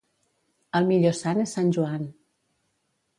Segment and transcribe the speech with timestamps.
[0.79, 2.09] El millor sant és sant Joan.